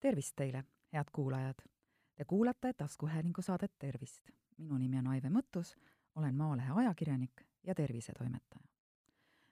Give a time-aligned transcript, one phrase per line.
[0.00, 1.54] tervist teile, head kuulajad!
[2.14, 4.30] Te kuulate taskuhäälingu saadet Tervist.
[4.56, 5.76] minu nimi on Aive Mõttus,
[6.14, 8.68] olen Maalehe ajakirjanik ja tervisetoimetaja.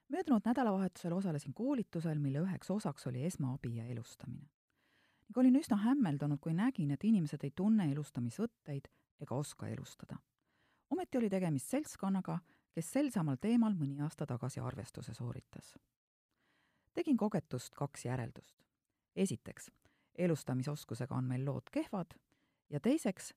[0.09, 4.49] möödunud nädalavahetusel osalesin koolitusel, mille üheks osaks oli esmaabi ja elustamine.
[5.21, 8.87] ning olin üsna hämmeldunud, kui nägin, et inimesed ei tunne elustamisvõtteid
[9.19, 10.17] ega oska elustada.
[10.89, 12.39] ometi oli tegemist seltskonnaga,
[12.71, 15.77] kes sel samal teemal mõni aasta tagasi arvestuse sooritas.
[16.93, 18.63] tegin kogetust kaks järeldust.
[19.15, 19.71] esiteks,
[20.19, 22.15] elustamisoskusega on meil lood kehvad
[22.69, 23.33] ja teiseks,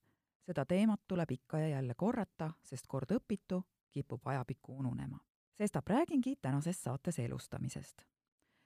[0.47, 5.19] seda teemat tuleb ikka ja jälle korrata, sest kord õpitu kipub ajapikku ununema.
[5.55, 8.03] sestap räägingi tänases saates elustamisest.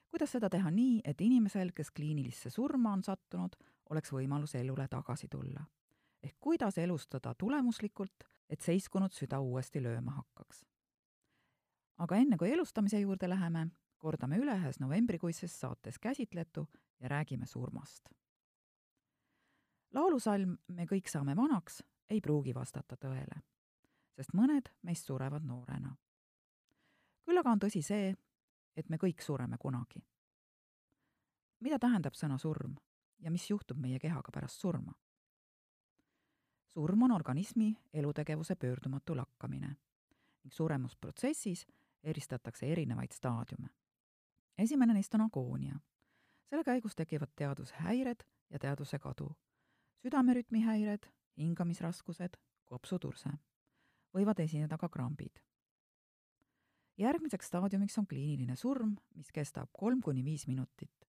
[0.09, 3.57] kuidas seda teha nii, et inimesel, kes kliinilisse surma on sattunud,
[3.91, 5.65] oleks võimalus elule tagasi tulla?
[6.23, 10.65] ehk kuidas elustada tulemuslikult, et seiskunud süda uuesti lööma hakkaks.
[11.99, 13.69] aga enne, kui elustamise juurde läheme,
[13.99, 16.67] kordame üle ühes novembrikuises saates käsitletu
[17.01, 18.09] ja räägime surmast.
[19.95, 23.41] laulusalm Me kõik saame vanaks ei pruugi vastata tõele,
[24.17, 25.97] sest mõned meist surevad noorena.
[27.25, 28.15] küll aga on tõsi see,
[28.77, 30.05] et me kõik sureme kunagi.
[31.61, 32.77] mida tähendab sõna surm
[33.19, 34.93] ja mis juhtub meie kehaga pärast surma?
[36.69, 39.77] surm on organismi elutegevuse pöördumatu lakkamine
[40.43, 41.67] ning suremusprotsessis
[42.03, 43.69] eristatakse erinevaid staadiume.
[44.59, 45.79] esimene neist on agoonia
[46.51, 49.31] selle käigus tekivad teadushäired ja teaduse kadu,
[50.03, 51.09] südamerütmi häired,
[51.39, 53.31] hingamisraskused, kopsuturse.
[54.15, 55.43] võivad esineda ka krambid.
[56.99, 61.07] järgmiseks staadiumiks on kliiniline surm, mis kestab kolm kuni viis minutit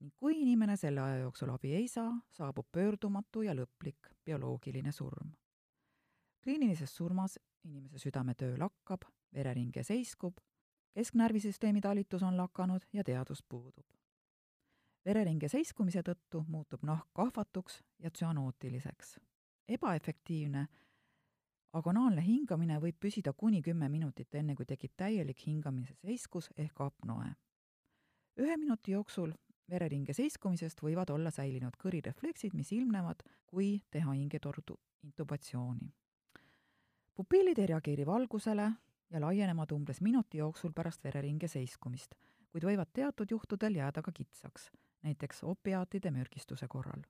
[0.00, 5.32] ning kui inimene selle aja jooksul abi ei saa, saabub pöördumatu ja lõplik bioloogiline surm.
[6.42, 10.36] kliinilises surmas inimese südametöö lakkab, vereringe seiskub,
[10.94, 14.03] kesknärvisüsteemi talitus on lakanud ja teadus puudub
[15.04, 19.18] vereringe seiskumise tõttu muutub nahk kahvatuks ja tsüanootiliseks.
[19.68, 20.66] ebaefektiivne
[21.72, 27.34] agonaalne hingamine võib püsida kuni kümme minutit, enne kui tekib täielik hingamise seiskus ehk apnoe.
[28.38, 29.32] ühe minuti jooksul
[29.70, 35.92] vereringe seiskumisest võivad olla säilinud kõrirefleksid, mis ilmnevad, kui teha hingetordu intubatsiooni.
[37.14, 38.72] pupillid ei reageeri valgusele
[39.10, 42.14] ja laienevad umbes minuti jooksul pärast vereringe seiskumist,
[42.50, 44.70] kuid võivad teatud juhtudel jääda ka kitsaks
[45.04, 47.02] näiteks opiaatide mürgistuse korral.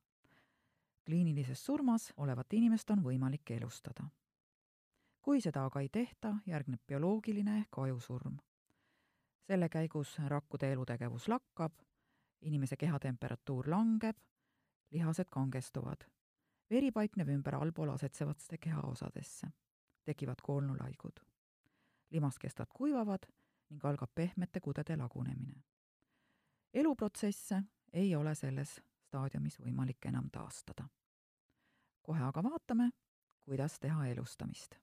[1.05, 4.03] kliinilises surmas olevat inimest on võimalik elustada.
[5.21, 8.37] kui seda aga ei tehta, järgneb bioloogiline ehk ajusurm.
[9.47, 11.73] selle käigus rakkude elutegevus lakkab,
[12.41, 14.17] inimese kehatemperatuur langeb,
[14.91, 16.03] lihased kangestuvad,
[16.69, 19.47] veri paikneb ümber allpool asetsevatesse kehaosadesse,
[20.05, 21.19] tekivad koolnulaigud.
[22.09, 23.31] limaskestad kuivavad
[23.69, 25.63] ning algab pehmete kudede lagunemine
[26.73, 27.63] eluprotsesse
[27.95, 30.87] ei ole selles staadiumis võimalik enam taastada.
[32.03, 32.89] kohe aga vaatame,
[33.45, 34.75] kuidas teha elustamist.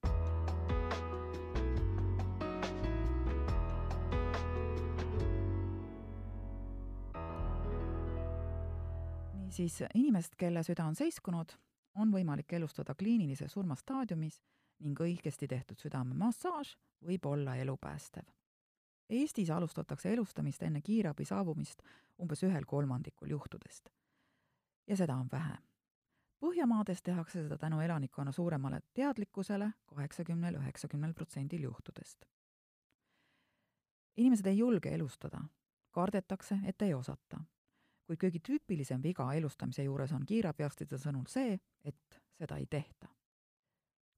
[9.42, 11.52] niisiis, inimest, kelle süda on seiskunud,
[11.94, 14.40] on võimalik elustada kliinilise surma staadiumis
[14.80, 18.24] ning õigesti tehtud südamemassaaž võib olla elupäästev
[19.12, 21.82] Eestis alustatakse elustamist enne kiirabi saabumist
[22.22, 23.90] umbes ühel kolmandikul juhtudest.
[24.86, 25.58] ja seda on vähe.
[26.40, 32.24] Põhjamaades tehakse seda tänu elanikkonna suuremale teadlikkusele kaheksakümnel, üheksakümnel protsendil juhtudest.
[34.16, 35.44] inimesed ei julge elustada,
[35.90, 37.40] kardetakse, et ei osata.
[38.06, 43.08] kuid kõige tüüpilisem viga elustamise juures on kiirabiarstide sõnul see, et seda ei tehta.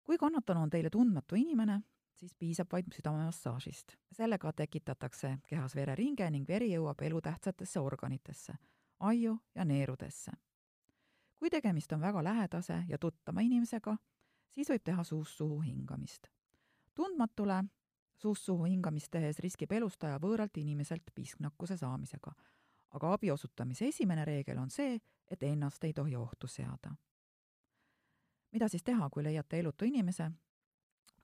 [0.05, 1.83] kui kannatanu on teile tundmatu inimene,
[2.15, 3.97] siis piisab vaid südamemassaažist.
[4.13, 8.55] sellega tekitatakse kehas vereringe ning veri jõuab elutähtsatesse organitesse,
[9.01, 10.33] aiu ja neerudesse.
[11.37, 13.97] kui tegemist on väga lähedase ja tuttava inimesega,
[14.51, 16.29] siis võib teha suust suhu hingamist.
[16.95, 17.65] tundmatule
[18.17, 22.33] suust suhu hingamist tehes riskib elustaja võõralt inimeselt pisknakkuse saamisega.
[22.91, 25.01] aga abi osutamise esimene reegel on see,
[25.31, 26.95] et ennast ei tohi ohtu seada.
[28.53, 30.31] mida siis teha, kui leiate elutu inimese,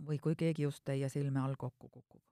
[0.07, 2.23] või kui keegi just teie silme all kokku kukub.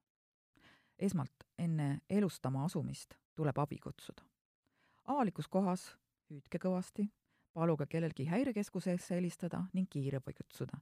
[0.99, 4.23] esmalt, enne elustama asumist tuleb abi kutsuda.
[5.05, 5.97] avalikus kohas
[6.31, 7.09] hüüdke kõvasti,
[7.53, 10.79] paluge kellelgi häirekeskusesse helistada ning kiirabi kutsuda.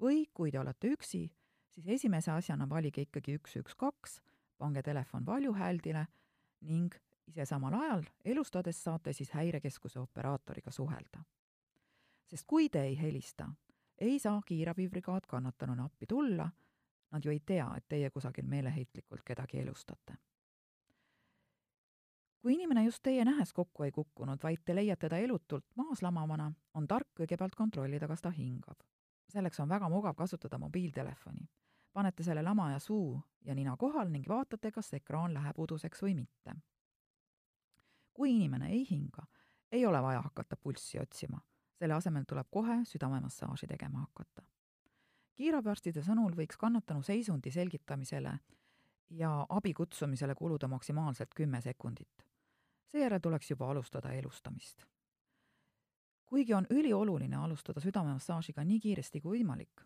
[0.00, 1.30] või kui te olete üksi,
[1.68, 4.20] siis esimese asjana valige ikkagi üks, üks, kaks,
[4.58, 6.06] pange telefon valjuhääldile
[6.60, 6.94] ning
[7.26, 11.24] ise samal ajal elustades saate siis häirekeskuse operaatoriga suhelda.
[12.26, 13.48] sest kui te ei helista,
[14.00, 16.50] ei saa kiirabibrigaad kannatanuna appi tulla,
[17.10, 20.14] nad ju ei tea, et teie kusagil meeleheitlikult kedagi elustate.
[22.40, 26.52] kui inimene just teie nähes kokku ei kukkunud, vaid te leiate ta elutult maas lamavana,
[26.74, 28.78] on tark kõigepealt kontrollida, kas ta hingab.
[29.28, 31.48] selleks on väga mugav kasutada mobiiltelefoni.
[31.92, 36.54] panete selle lamaja suu ja nina kohal ning vaatate, kas ekraan läheb uduseks või mitte.
[38.12, 39.26] kui inimene ei hinga,
[39.72, 41.40] ei ole vaja hakata pulssi otsima,
[41.80, 44.42] selle asemel tuleb kohe südamemassaaži tegema hakata.
[45.34, 48.38] kiirabiarstide sõnul võiks kannatanu seisundi selgitamisele
[49.10, 52.30] ja abi kutsumisele kuluda maksimaalselt kümme sekundit
[52.90, 54.84] seejärel tuleks juba alustada elustamist.
[56.26, 59.82] kuigi on ülioluline alustada südamemassaažiga nii kiiresti kui võimalik,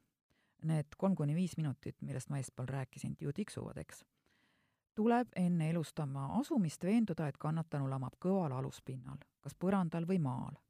[0.63, 4.05] need kolm kuni viis minutit, millest ma eespool rääkisin, ju tiksuvad, eks,
[4.95, 10.61] tuleb enne elustama asumist veenduda, et kannatanu lamab kõval aluspinnal, kas põrandal või maal.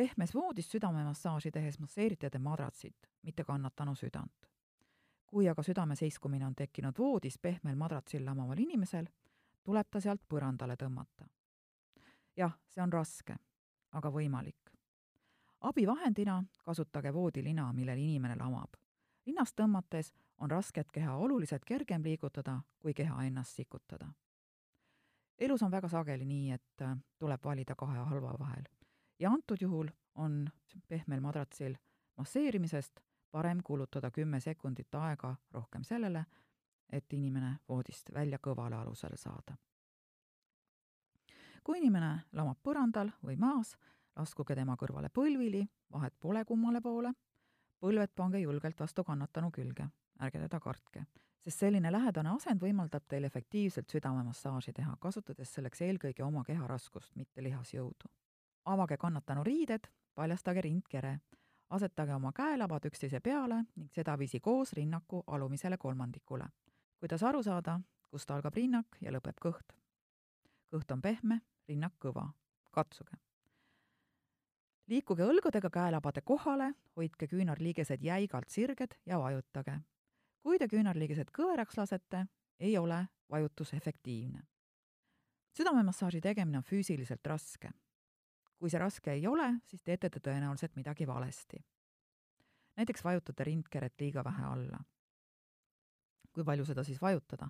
[0.00, 4.46] Pehmes voodis südamemassaaži tehes masseerite te madratsit, mitte kannatanu südant.
[5.26, 9.06] kui aga südame seiskumine on tekkinud voodis pehmel madratsil lamaval inimesel,
[9.62, 11.28] tuleb ta sealt põrandale tõmmata.
[12.36, 13.36] jah, see on raske,
[13.92, 14.72] aga võimalik.
[15.60, 18.80] abivahendina kasutage voodilina, millel inimene lamab.
[19.26, 24.12] linnast tõmmates on rasket keha oluliselt kergem liigutada, kui keha ennast sikutada.
[25.38, 28.64] elus on väga sageli nii, et äh, tuleb valida kahe halva vahel
[29.20, 30.50] ja antud juhul on
[30.88, 31.74] pehmel madratsil
[32.16, 33.00] masseerimisest
[33.30, 36.24] parem kulutada kümme sekundit aega rohkem sellele,
[36.92, 39.56] et inimene voodist välja kõvale alusele saada.
[41.64, 43.76] kui inimene lamab põrandal või maas,
[44.16, 47.12] laskuge tema kõrvale põlvili, vahet pole kummale poole,
[47.80, 49.86] põlved pange julgelt vastu kannatanu külge,
[50.20, 51.04] ärge teda kartke,
[51.40, 57.42] sest selline lähedane asend võimaldab teil efektiivselt südamemassaaži teha, kasutades selleks eelkõige oma keharaskust, mitte
[57.42, 58.10] lihasjõudu.
[58.64, 61.18] Avage kannatanu riided, paljastage rindkere,
[61.70, 66.48] asetage oma käelabad üksteise peale ning sedaviisi koos rinnaku alumisele kolmandikule
[67.00, 67.80] kuidas aru saada,
[68.12, 69.72] kust algab rinnak ja lõpeb kõht.
[70.70, 72.32] kõht on pehme, rinnak kõva.
[72.70, 73.16] katsuge.
[74.86, 79.80] liikuge õlgadega käelabade kohale, hoidke küünarliigesed jäigalt sirged ja vajutage.
[80.42, 82.26] kui te küünarliigesed kõveraks lasete,
[82.58, 84.42] ei ole vajutus efektiivne.
[85.56, 87.70] südamemassaaži tegemine on füüsiliselt raske.
[88.60, 91.64] Kui see raske ei ole, siis teete te tõenäoliselt midagi valesti.
[92.76, 94.84] näiteks vajutate rindkeret liiga vähe alla
[96.32, 97.48] kui palju seda siis vajutada,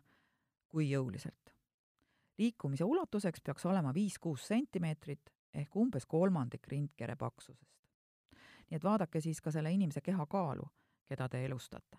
[0.69, 1.55] kui jõuliselt.
[2.41, 7.89] liikumise ulatuseks peaks olema viis-kuus sentimeetrit ehk umbes kolmandik rindkere paksusest.
[8.71, 10.71] nii et vaadake siis ka selle inimese kehakaalu,
[11.07, 11.99] keda te elustate.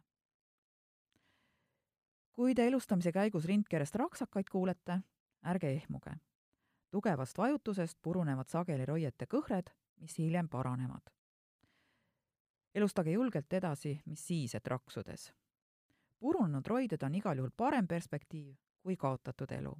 [2.31, 4.99] kui te elustamise käigus rindkerest raksakaid kuulete,
[5.45, 6.11] ärge ehmuge.
[6.91, 11.11] Tugevast vajutusest purunevad sageli roiete kõhred, mis hiljem paranevad.
[12.75, 15.31] elustage julgelt edasi, mis siis, et raksudes
[16.21, 19.73] purunenud roided on igal juhul parem perspektiiv kui kaotatud elu.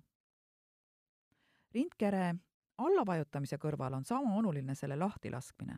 [1.74, 2.36] rindkere
[2.78, 5.78] allavajutamise kõrval on sama oluline selle lahtilaskmine,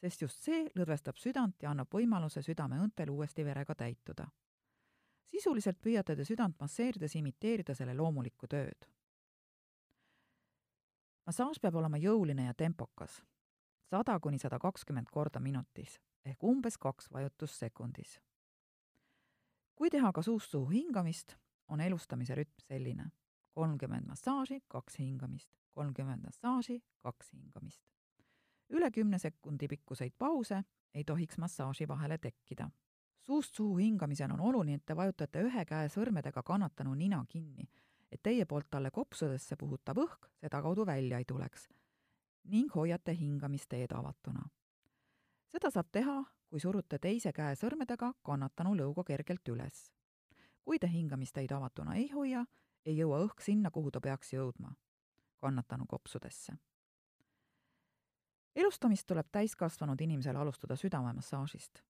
[0.00, 4.28] sest just see lõdvestab südant ja annab võimaluse südameõntel uuesti verega täituda.
[5.26, 8.88] sisuliselt püüate te südant masseerides imiteerida selle loomulikku tööd.
[11.28, 13.20] Massaaž peab olema jõuline ja tempokas,
[13.90, 18.18] sada kuni sada kakskümmend korda minutis ehk umbes kaks vajutust sekundis
[19.78, 21.36] kui teha ka suust suhu hingamist,
[21.68, 23.10] on elustamise rütm selline.
[23.58, 27.82] kolmkümmend massaaži, kaks hingamist, kolmkümmend massaaži, kaks hingamist.
[28.70, 30.62] üle kümne sekundi pikkuseid pause
[30.94, 32.70] ei tohiks massaaži vahele tekkida.
[33.20, 37.68] suust suhu hingamisel on oluline, et te vajutate ühe käe sõrmedega kannatanu nina kinni,
[38.12, 41.68] et teie poolt talle kopsudesse puhutav õhk sedakaudu välja ei tuleks
[42.48, 44.48] ning hoiate hingamisteed avatuna.
[45.48, 49.90] seda saab teha kui surute teise käe sõrmedega kannatanu lõuga kergelt üles.
[50.64, 52.44] kui te hingamisteid avatuna ei hoia,
[52.84, 54.72] ei jõua õhk sinna, kuhu ta peaks jõudma,
[55.40, 56.56] kannatanu kopsudesse.
[58.56, 61.82] elustamist tuleb täiskasvanud inimesel alustada südamemassaažist.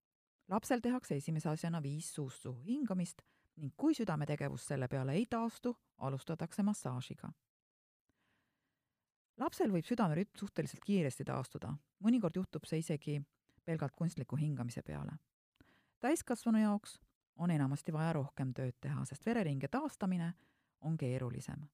[0.48, 3.22] lapsel tehakse esimese asjana viis suust suhu hingamist
[3.58, 7.32] ning kui südametegevus selle peale ei taastu, alustatakse massaažiga
[9.38, 11.72] lapsel võib südamerütm suhteliselt kiiresti taastuda,
[12.04, 13.18] mõnikord juhtub see isegi
[13.64, 15.18] pelgalt kunstliku hingamise peale.
[16.00, 17.00] täiskasvanu jaoks
[17.36, 20.32] on enamasti vaja rohkem tööd teha, sest vereringe taastamine
[20.80, 21.68] on keerulisem.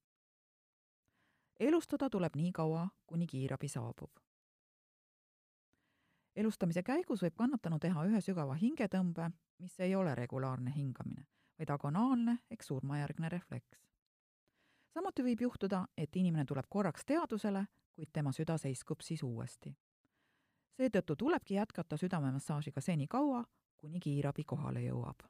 [1.59, 4.11] elustada tuleb nii kaua, kuni kiirabi saabub.
[6.35, 11.25] elustamise käigus võib kannatanu teha ühe sügava hingetõmbe, mis ei ole regulaarne hingamine,
[11.59, 13.79] või diagonaalne ehk surmajärgne refleks.
[14.93, 19.75] samuti võib juhtuda, et inimene tuleb korraks teadusele, kuid tema süda seiskub siis uuesti.
[20.77, 23.45] seetõttu tulebki jätkata südamemassaažiga senikaua,
[23.77, 25.23] kuni kiirabi kohale jõuab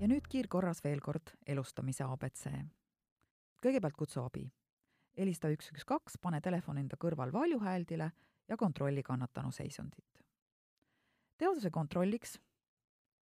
[0.00, 2.46] ja nüüd kiirkorras veel kord elustamise abc.
[3.62, 4.52] kõigepealt kutsu abi
[5.16, 8.10] helista üks, üks, kaks, pane telefon enda kõrval valjuhääldile
[8.48, 10.24] ja kontrolli kannatanu seisundit.
[11.38, 12.38] teaduse kontrolliks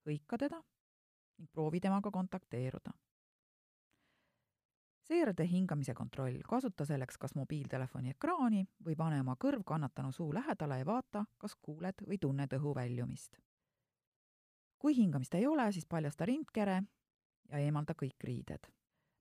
[0.06, 0.62] hõika teda
[1.38, 2.92] ning proovi temaga kontakteeruda.
[5.04, 10.78] seejärel hingamise kontroll, kasuta selleks kas mobiiltelefoni ekraani või pane oma kõrv kannatanu suu lähedale
[10.78, 13.38] ja vaata, kas kuuled või tunned õhu väljumist.
[14.78, 16.82] kui hingamist ei ole, siis paljasta rindkere
[17.50, 18.66] ja eemalda kõik riided.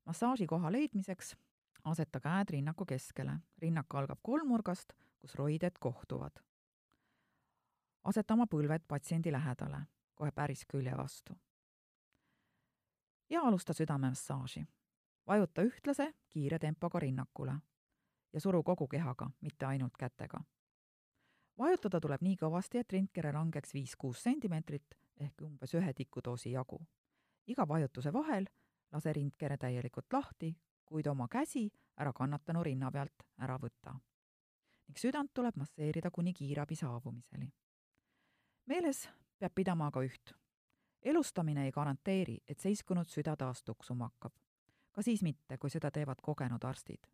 [0.06, 1.36] massaaži koha leidmiseks
[1.84, 3.40] aseta käed rinnaku keskele.
[3.58, 6.40] rinnak algab kolmnurgast, kus roided kohtuvad.
[8.04, 9.86] aseta oma põlved patsiendi lähedale,
[10.16, 11.34] kohe päris külje vastu
[13.34, 14.66] ja alusta südamemassaaži.
[15.28, 17.54] vajuta ühtlase, kiire tempoga rinnakule
[18.34, 20.40] ja suru kogu kehaga, mitte ainult kätega.
[21.58, 26.82] vajutada tuleb nii kõvasti, et rindkere langeks viis-kuus sentimeetrit ehk umbes ühe tikudoosi jagu.
[27.48, 28.46] iga vajutuse vahel
[28.92, 30.56] lase rindkere täielikult lahti,
[30.94, 31.66] kuid oma käsi
[31.98, 33.98] ära kannatanu rinna pealt ära võta.
[34.88, 37.50] ning südant tuleb masseerida kuni kiirabi saabumiseni.
[38.66, 39.10] meeles
[39.40, 40.36] peab pidama aga üht
[41.04, 44.34] elustamine ei garanteeri, et seiskunud süda taas tuksuma hakkab.
[44.92, 47.08] ka siis mitte, kui seda teevad kogenud arstid.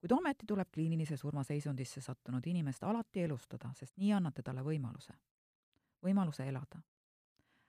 [0.00, 5.14] kuid ometi tuleb kliinilise surmaseisundisse sattunud inimest alati elustada, sest nii annate talle võimaluse.
[6.06, 6.82] võimaluse elada.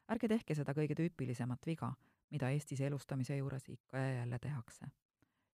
[0.07, 1.93] ärge tehke seda kõige tüüpilisemat viga,
[2.29, 4.85] mida Eestis elustamise juures ikka ja jälle tehakse.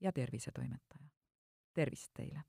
[0.00, 1.08] ja tervisetoimetaja.
[1.72, 2.42] tervist teile!